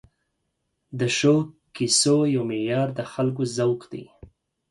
[0.99, 1.35] د ښو
[1.75, 4.03] کیسو یو معیار د خلکو ذوق دی.